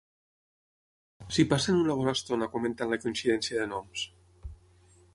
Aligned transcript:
S'hi 1.37 1.45
passen 1.51 1.77
una 1.83 1.97
bona 2.01 2.15
estona 2.19 2.49
comentant 2.57 2.93
la 2.95 3.01
coincidència 3.07 3.61
de 3.63 3.71
noms. 3.77 4.11